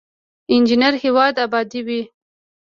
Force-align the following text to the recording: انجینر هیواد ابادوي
انجینر 0.53 0.93
هیواد 1.03 1.35
ابادوي 1.45 2.01